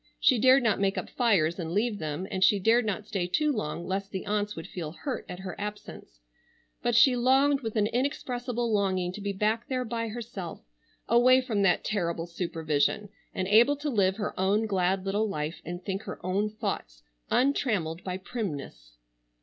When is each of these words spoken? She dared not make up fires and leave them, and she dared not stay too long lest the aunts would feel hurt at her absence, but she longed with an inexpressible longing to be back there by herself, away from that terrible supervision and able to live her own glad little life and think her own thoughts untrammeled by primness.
She 0.19 0.39
dared 0.39 0.63
not 0.63 0.79
make 0.79 0.97
up 0.97 1.11
fires 1.11 1.59
and 1.59 1.73
leave 1.73 1.99
them, 1.99 2.25
and 2.31 2.43
she 2.43 2.57
dared 2.57 2.85
not 2.87 3.05
stay 3.05 3.27
too 3.27 3.51
long 3.53 3.85
lest 3.85 4.09
the 4.09 4.25
aunts 4.25 4.55
would 4.55 4.65
feel 4.65 4.91
hurt 4.93 5.27
at 5.29 5.41
her 5.41 5.53
absence, 5.61 6.19
but 6.81 6.95
she 6.95 7.15
longed 7.15 7.61
with 7.61 7.75
an 7.75 7.85
inexpressible 7.85 8.73
longing 8.73 9.11
to 9.13 9.21
be 9.21 9.31
back 9.31 9.67
there 9.67 9.85
by 9.85 10.07
herself, 10.07 10.63
away 11.07 11.39
from 11.39 11.61
that 11.61 11.83
terrible 11.83 12.25
supervision 12.25 13.09
and 13.35 13.47
able 13.47 13.75
to 13.75 13.91
live 13.91 14.17
her 14.17 14.33
own 14.39 14.65
glad 14.65 15.05
little 15.05 15.29
life 15.29 15.61
and 15.63 15.85
think 15.85 16.01
her 16.01 16.19
own 16.25 16.49
thoughts 16.49 17.03
untrammeled 17.29 18.03
by 18.03 18.17
primness. 18.17 18.97